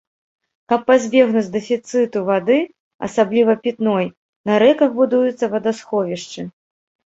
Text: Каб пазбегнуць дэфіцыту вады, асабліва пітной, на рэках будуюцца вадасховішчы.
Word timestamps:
Каб 0.71 0.79
пазбегнуць 0.87 1.51
дэфіцыту 1.55 2.23
вады, 2.29 2.57
асабліва 3.09 3.57
пітной, 3.67 4.09
на 4.53 4.59
рэках 4.67 4.99
будуюцца 5.03 5.53
вадасховішчы. 5.55 6.51